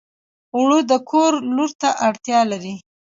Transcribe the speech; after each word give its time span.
اوړه 0.55 0.79
د 0.89 0.93
کور 1.09 1.31
لور 1.55 1.71
ته 1.81 1.89
اړتیا 2.07 2.39
لري 2.51 2.75